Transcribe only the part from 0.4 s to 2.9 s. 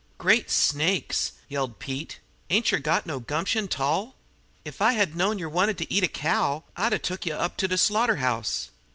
snakes!" yelled Pete. "Ain't yer